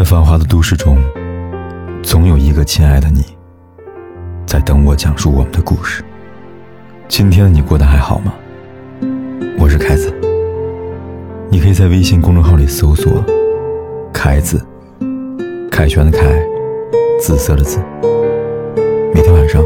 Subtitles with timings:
[0.00, 0.96] 在繁华的都市中，
[2.02, 3.22] 总有一个亲爱的你，
[4.46, 6.02] 在等我讲述我们的故事。
[7.06, 8.32] 今天的你过得还好吗？
[9.58, 10.10] 我是凯子，
[11.50, 13.22] 你可以在微信公众号里搜索
[14.10, 14.66] “凯子”，
[15.70, 16.42] 凯旋的凯，
[17.20, 17.78] 紫色的紫。
[19.14, 19.62] 每天晚上，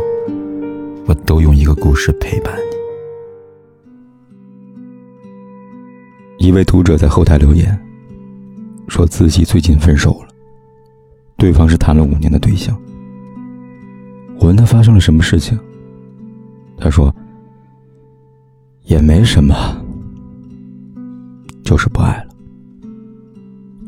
[1.06, 2.52] 我都用一个故事陪伴
[6.40, 6.48] 你。
[6.48, 7.80] 一位读者在后台留言。
[8.88, 10.28] 说自己最近分手了，
[11.36, 12.76] 对方是谈了五年的对象。
[14.38, 15.58] 我问他发生了什么事情，
[16.76, 17.14] 他说
[18.84, 19.54] 也没什么，
[21.62, 22.34] 就是不爱了。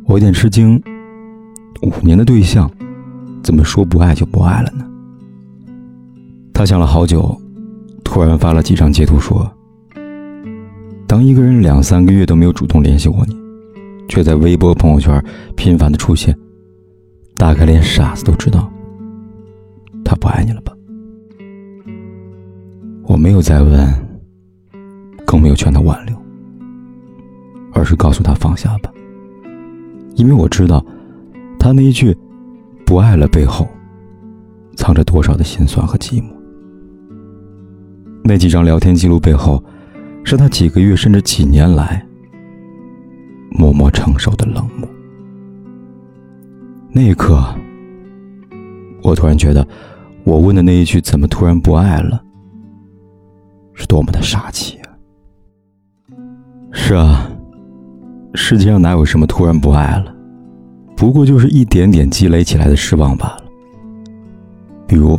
[0.07, 0.83] 我有点吃惊，
[1.83, 2.71] 五年的对象，
[3.43, 4.87] 怎么说不爱就不爱了呢？
[6.55, 7.39] 他想了好久，
[8.03, 9.51] 突然发了几张截图说
[11.07, 13.37] ：“当一个人两三个月都没有主动联系过你。”
[14.09, 15.23] 却在微博、朋友圈
[15.57, 16.37] 频繁的出现，
[17.37, 18.71] 大概连傻子都知道，
[20.05, 20.73] 他不爱你了吧？
[23.05, 23.93] 我没有再问，
[25.25, 26.17] 更没有劝他挽留，
[27.73, 28.91] 而是告诉他放下吧，
[30.15, 30.85] 因为我知道，
[31.59, 32.17] 他那一句
[32.87, 33.69] “不爱了”背后，
[34.77, 36.27] 藏着多少的心酸和寂寞。
[38.23, 39.63] 那几张聊天记录背后，
[40.25, 42.06] 是他几个月甚至几年来。
[43.57, 44.89] 默默承受的冷漠。
[46.91, 47.43] 那一刻，
[49.03, 49.67] 我突然觉得，
[50.25, 52.23] 我问的那一句“怎么突然不爱了”，
[53.75, 54.89] 是多么的傻气啊！
[56.73, 57.31] 是啊，
[58.35, 60.15] 世界上哪有什么突然不爱了？
[60.97, 63.45] 不过就是一点点积累起来的失望罢了。
[64.87, 65.19] 比如，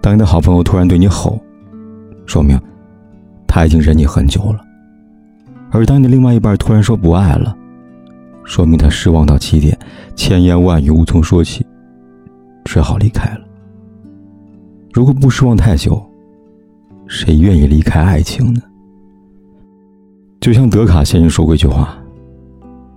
[0.00, 1.38] 当你的好朋友突然对你吼，
[2.26, 2.60] 说明
[3.46, 4.58] 他已经忍你很久了；
[5.70, 7.56] 而当你另外一半突然说不爱了，
[8.48, 9.78] 说明他失望到极点，
[10.16, 11.64] 千言万语无从说起，
[12.64, 13.40] 只好离开了。
[14.90, 16.02] 如果不失望太久，
[17.06, 18.62] 谁愿意离开爱情呢？
[20.40, 21.98] 就像德卡先生说过一句话：“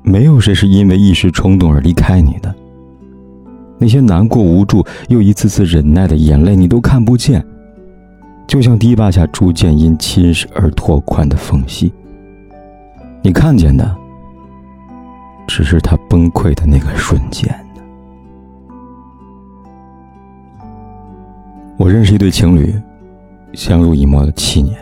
[0.03, 2.55] 没有谁是因为一时冲动而离开你的。
[3.77, 7.45] 那些难过、无助又一次次忍耐的眼泪，你都看不见，
[8.47, 11.91] 就像堤坝下逐渐因侵蚀而拓宽的缝隙。
[13.21, 13.95] 你看见的。”
[15.53, 17.81] 只是他崩溃的那个瞬间呢。
[21.77, 22.73] 我认识一对情侣，
[23.51, 24.79] 相濡以沫了七年。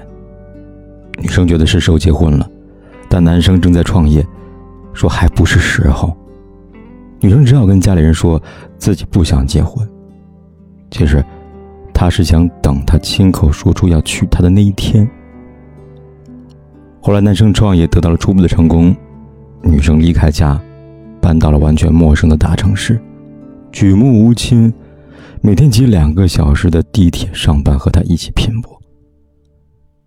[1.17, 2.47] 女生觉得是时候结婚了，
[3.09, 4.23] 但男生正在创业，
[4.93, 6.15] 说还不是时候。
[7.19, 8.39] 女生只好跟家里人说
[8.77, 9.83] 自己不想结婚。
[10.91, 11.25] 其实，
[11.91, 15.09] 她是想等他亲口说出要娶她的那一天。
[17.01, 18.95] 后来，男生创业得到了初步的成功。
[19.61, 20.59] 女生离开家，
[21.21, 22.99] 搬到了完全陌生的大城市，
[23.71, 24.73] 举目无亲，
[25.41, 28.79] 每天挤两个小时的地铁上班，和他一起拼搏。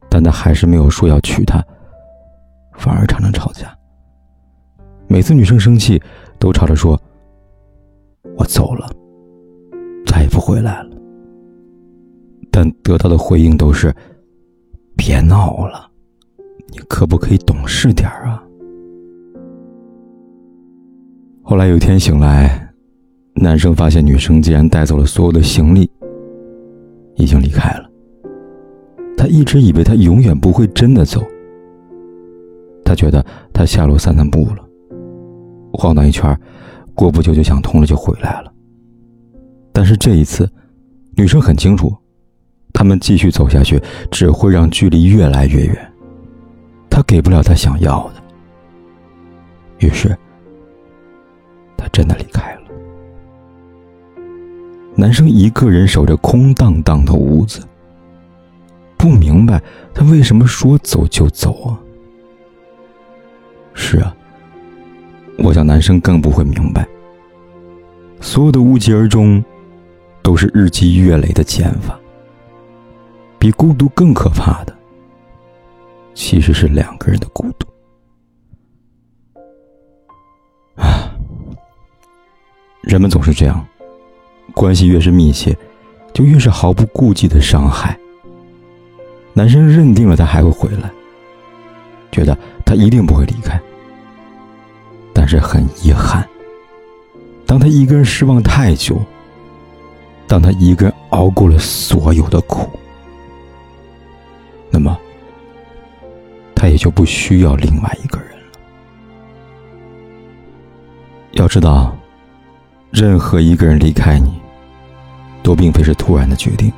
[0.08, 1.64] 但他还是没有说要娶她，
[2.76, 3.74] 反而常常吵架。
[5.06, 6.00] 每次女生生气，
[6.38, 7.00] 都吵着说
[8.36, 8.90] ：“我走了，
[10.06, 10.90] 再也不回来了。”
[12.52, 13.94] 但得到的回应都是
[14.96, 15.90] ：“别闹了，
[16.70, 18.42] 你可不可以懂事点啊？”
[21.52, 22.66] 后来有一天醒来，
[23.34, 25.82] 男生发现女生竟然带走了所有的行李，
[27.16, 27.90] 已经离开了。
[29.18, 31.22] 他一直以为他永远不会真的走。
[32.82, 34.64] 他觉得他下楼散散步了，
[35.74, 36.34] 晃荡一圈，
[36.94, 38.50] 过不久就想通了，就回来了。
[39.74, 40.50] 但是这一次，
[41.19, 41.94] 女生很清楚，
[42.72, 43.78] 他们继续走下去
[44.10, 45.92] 只会让距离越来越远。
[46.88, 50.16] 他给不了他想要的，于是。
[51.82, 52.60] 他真的离开了。
[54.94, 57.60] 男生一个人守着空荡荡的屋子，
[58.97, 59.60] 不明白
[59.93, 61.78] 他为什么说走就走啊？
[63.75, 64.15] 是啊，
[65.38, 66.87] 我想男生更不会明白，
[68.20, 69.43] 所有的无疾而终，
[70.23, 71.99] 都是日积月累的减法。
[73.40, 74.73] 比孤独更可怕的，
[76.14, 77.67] 其实是两个人的孤独。
[82.92, 83.66] 人们总是这样，
[84.52, 85.56] 关系越是密切，
[86.12, 87.98] 就越是毫不顾忌的伤害。
[89.32, 90.90] 男生认定了他还会回来，
[92.10, 92.36] 觉得
[92.66, 93.58] 他一定不会离开。
[95.14, 96.28] 但是很遗憾，
[97.46, 99.00] 当他一个人失望太久，
[100.26, 102.78] 当他一个人熬过了所有的苦，
[104.70, 104.94] 那么
[106.54, 108.58] 他也就不需要另外一个人了。
[111.32, 111.96] 要知道。
[112.92, 114.38] 任何一个人离开你，
[115.42, 116.70] 都并非是突然的决定。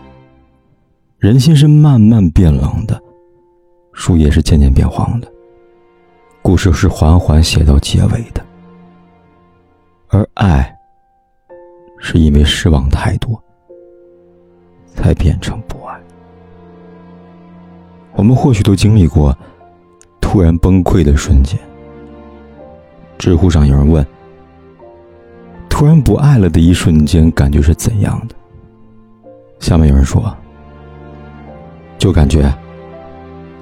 [1.18, 3.02] 人心是慢慢变冷的，
[3.92, 5.26] 树叶是渐渐变黄的，
[6.40, 8.40] 故事是缓缓写到结尾的。
[10.08, 10.72] 而爱，
[11.98, 13.42] 是因为失望太多，
[14.94, 16.00] 才变成不爱。
[18.12, 19.36] 我们或许都经历过
[20.20, 21.58] 突然崩溃的瞬间。
[23.18, 24.06] 知乎上有人问。
[25.74, 28.36] 突然不爱了的一瞬间，感觉是怎样的？
[29.58, 30.32] 下面有人说，
[31.98, 32.48] 就感觉，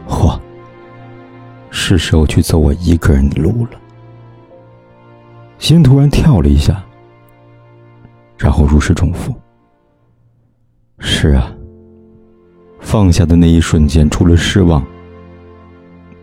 [0.06, 0.38] 嚯，
[1.70, 3.80] 是时候去走我一个人的路了。
[5.58, 6.84] 心突然跳了一下，
[8.36, 9.34] 然后如释重负。
[10.98, 11.50] 是啊，
[12.78, 14.84] 放下的那一瞬间，除了失望，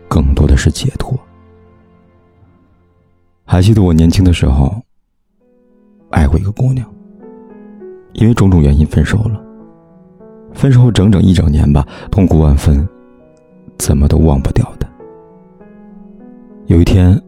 [0.06, 1.18] 更多的是解脱。
[3.44, 4.80] 还记得我年轻的时候。
[6.10, 6.86] 爱过一个姑娘，
[8.12, 9.40] 因为种种原因分手了。
[10.52, 12.86] 分手后整整一整年吧，痛苦万分，
[13.78, 14.86] 怎么都忘不掉的。
[16.66, 17.20] 有一天，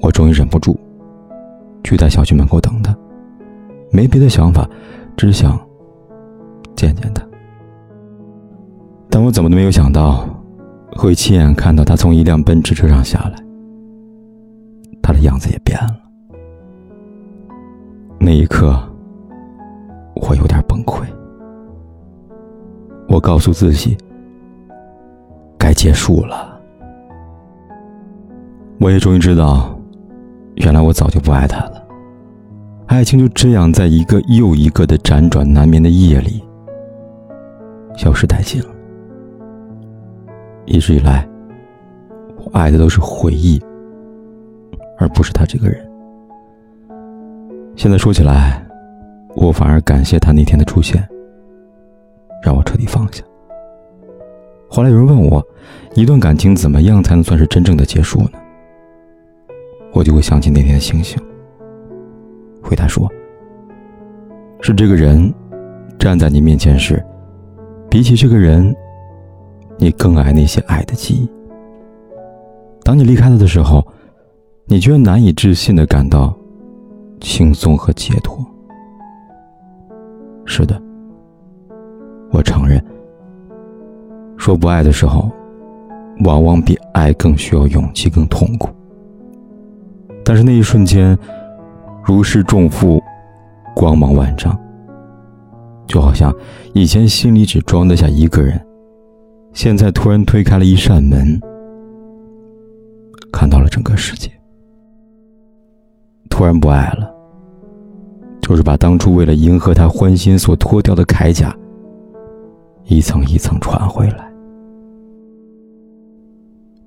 [0.00, 0.78] 我终于忍不住，
[1.84, 2.96] 去在小区门口等她，
[3.92, 4.68] 没别的想法，
[5.14, 5.60] 只想
[6.74, 7.22] 见见她。
[9.10, 10.26] 但我怎么都没有想到，
[10.92, 13.44] 会亲眼看到她从一辆奔驰车上下来，
[15.02, 15.99] 她的样子也变了。
[18.22, 18.78] 那一刻，
[20.14, 21.02] 我有点崩溃。
[23.08, 23.96] 我告诉自己，
[25.58, 26.60] 该结束了。
[28.78, 29.74] 我也终于知道，
[30.56, 31.82] 原来我早就不爱他了。
[32.88, 36.44] 爱情就这样，在一个又一个的辗转难眠的夜里，
[37.96, 38.68] 消失殆尽了。
[40.66, 41.26] 一直以来，
[42.36, 43.58] 我爱的都是回忆，
[44.98, 45.89] 而不是他这个人。
[47.80, 48.62] 现在说起来，
[49.34, 51.02] 我反而感谢他那天的出现，
[52.44, 53.24] 让我彻底放下。
[54.68, 55.42] 后来有人问我，
[55.94, 58.32] 一段感情怎么样才能算是真正的结束呢？
[59.94, 61.18] 我就会想起那天的星星，
[62.62, 63.10] 回答说：
[64.60, 65.32] 是这个人
[65.98, 67.02] 站在你面前时，
[67.88, 68.76] 比起这个人，
[69.78, 71.26] 你更爱那些爱的记忆。
[72.84, 73.82] 当你离开他的时候，
[74.66, 76.36] 你居然难以置信的感到。
[77.20, 78.44] 轻松和解脱。
[80.44, 80.80] 是的，
[82.30, 82.84] 我承认，
[84.36, 85.30] 说不爱的时候，
[86.24, 88.70] 往往比爱更需要勇气、更痛苦。
[90.24, 91.16] 但是那一瞬间，
[92.04, 93.00] 如释重负，
[93.76, 94.58] 光芒万丈。
[95.86, 96.32] 就好像
[96.72, 98.64] 以前心里只装得下一个人，
[99.52, 101.40] 现在突然推开了一扇门，
[103.32, 104.30] 看到了整个世界。
[106.40, 107.14] 突然不爱了，
[108.40, 111.54] 就是把当初为了迎合他欢心所脱掉的铠甲，
[112.86, 114.26] 一层一层穿回来。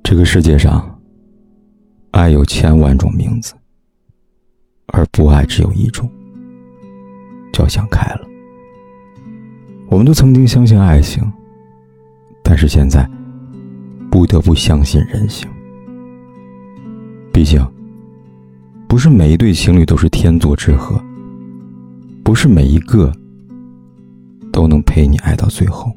[0.02, 1.00] 这个世界上，
[2.10, 3.54] 爱有千万种名字，
[4.88, 6.10] 而不爱只有一种，
[7.54, 8.22] 叫想开了。
[9.88, 11.32] 我们都曾经相信爱情，
[12.44, 13.08] 但是现在，
[14.10, 15.48] 不得不相信人性。
[17.32, 17.64] 毕竟。
[18.94, 21.04] 不是每一对情侣都是天作之合，
[22.24, 23.12] 不是每一个
[24.52, 25.92] 都能陪你爱到最后。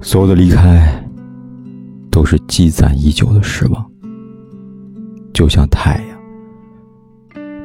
[0.00, 1.04] 所有的离开，
[2.08, 3.84] 都是积攒已久的失望。
[5.34, 6.18] 就像太阳，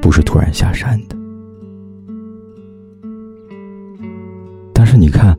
[0.01, 1.15] 不是突然下山的。
[4.73, 5.37] 但是你看，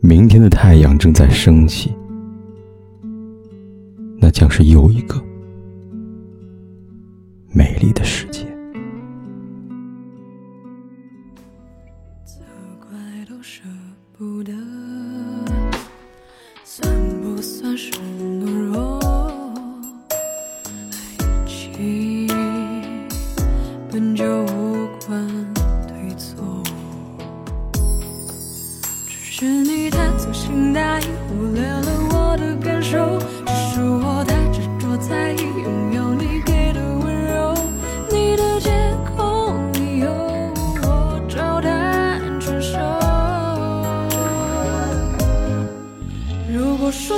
[0.00, 1.92] 明天的太阳正在升起，
[4.16, 5.22] 那将是又一个。
[7.56, 8.44] 美丽的世界。
[12.22, 12.42] 责
[12.78, 12.90] 怪
[13.26, 13.62] 都舍
[14.12, 14.52] 不得，
[16.62, 16.86] 算
[17.22, 19.00] 不算是懦弱？
[20.10, 20.18] 爱
[21.46, 22.28] 情
[23.90, 25.26] 本就无关
[25.88, 26.62] 对错，
[29.06, 33.18] 只是你太粗心大意，忽略了我的感受。
[33.46, 34.35] 只是我太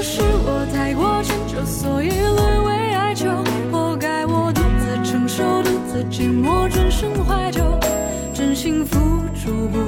[0.03, 3.27] 是我太过迁就，所以沦为哀求，
[3.71, 7.63] 活该我独自承受，独自寂寞，转身怀旧，
[8.33, 8.99] 真心付
[9.35, 9.79] 出不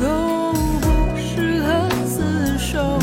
[0.00, 1.88] 够，不适合
[2.58, 2.98] 守。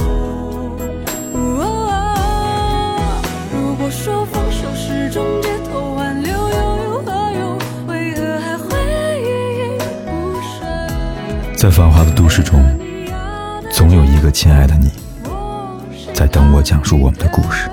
[3.53, 7.57] 如果说放手是种解脱，挽留又有何用？
[7.88, 8.67] 为何还会
[9.21, 9.25] 依
[9.59, 10.65] 依不舍？
[11.55, 12.62] 在繁华的都市中，
[13.71, 14.91] 总有一个亲爱的你。
[16.17, 17.69] 在等我讲述我们的故事。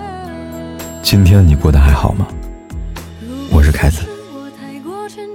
[1.02, 2.28] 今天你过得还好吗？
[3.50, 4.02] 我是凯子，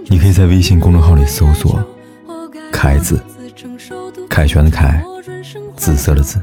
[0.06, 1.84] 你可以在微信公众号里搜索
[2.72, 3.20] “凯子”，
[4.30, 5.04] 凯旋的凯，
[5.76, 6.40] 紫色的紫。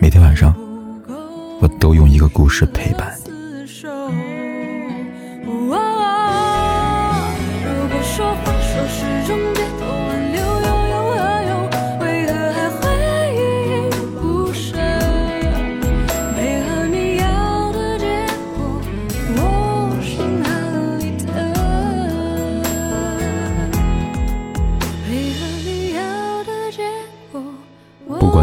[0.00, 0.52] 每天晚上，
[1.60, 3.27] 我都用一个故事陪伴你。